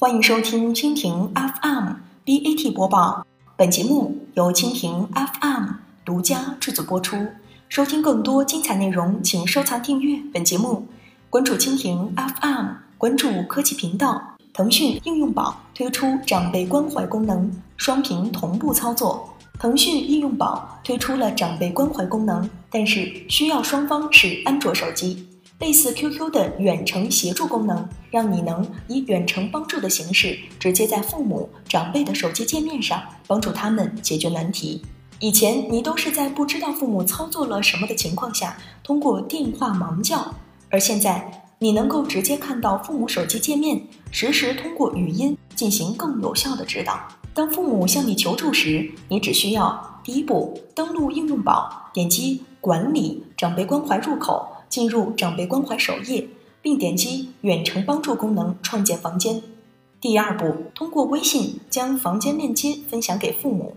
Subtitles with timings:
[0.00, 3.26] 欢迎收听蜻蜓 FM BAT 播报。
[3.56, 5.70] 本节目由蜻蜓 FM
[6.04, 7.16] 独家制作播出。
[7.68, 10.86] 收听更多精彩内容，请收藏订阅本节目，
[11.28, 12.66] 关注蜻蜓 FM，
[12.96, 14.22] 关注科技频道。
[14.52, 19.28] 腾讯应用宝推出长辈关怀功能，双屏同步操作。
[19.58, 25.26] 腾讯应用宝推出了长辈关怀功能，但是需要双方是安卓手机。
[25.58, 34.82] 类似 QQ 的远程协助功能，让你能以远程帮助的形式，直接在父母长辈的手机界面上帮助他们解决难题。
[35.18, 40.32] 以前你都是在不知道父母操作了什么的情况下，通过电话盲叫，
[40.70, 43.82] 而现在你能够直接看到父母手机界面，
[44.12, 47.00] 实时通过语音进行更有效的指导。
[47.34, 54.46] 当父母向你求助时，你只需要第一步登录应用宝，点击管理长辈关怀入口。
[54.68, 56.26] 进入长辈关怀首页，
[56.60, 59.42] 并点击远程帮助功能创建房间。
[60.00, 63.74] 第二步，通过微信将房间链接分享给父母。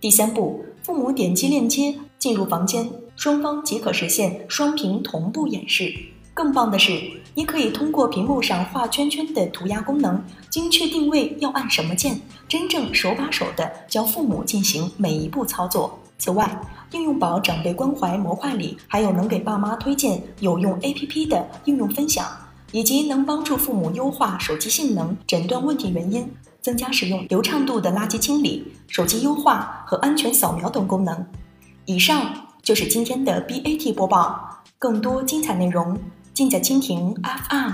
[0.00, 5.94] 第三步，父母点击链接进入房间，双方即可实现双屏同步演示。
[6.34, 6.98] 更棒的是，
[7.34, 15.98] 你可以通过屏幕上画圈圈的涂鸦功能，精确定位要按什么键，真正手把手的教父母进行每一步操作。
[16.22, 16.48] 此外，
[16.92, 22.24] 应用宝长辈关怀模块里还有能给爸妈推荐有用 APP 的应用分享，
[22.70, 31.26] 以及能帮助父母优化手机性能、诊断问题原因、增加使用流畅度的垃圾清理、手机优化和安全扫描等功能。
[31.86, 35.98] 以上就是今天的 BAT 播报，更多精彩内容
[36.32, 37.12] 尽在蜻蜓
[37.50, 37.72] FM。